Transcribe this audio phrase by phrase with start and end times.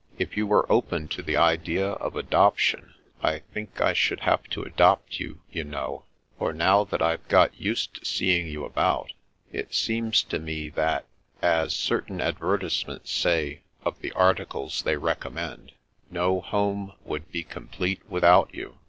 [0.17, 4.63] If you were open to the idea of adoption, I think I should have to
[4.63, 6.05] adopt you, you know:
[6.39, 9.13] for, now that I've got used to seeing you about,
[9.51, 11.05] it seems to me that,
[11.39, 15.71] as certain ad vertisements say of the articles they recommend,
[16.09, 18.79] no home would be complete without you.